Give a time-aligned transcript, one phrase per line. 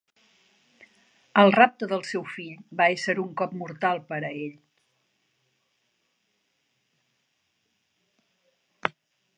[1.41, 4.57] El rapte del seu fill va ésser un cop mortal per a ell.